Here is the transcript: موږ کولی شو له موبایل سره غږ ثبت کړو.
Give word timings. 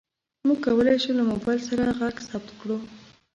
موږ 0.45 0.57
کولی 0.65 0.97
شو 1.03 1.11
له 1.17 1.23
موبایل 1.31 1.59
سره 1.69 1.95
غږ 1.99 2.15
ثبت 2.27 2.49
کړو. 2.59 2.77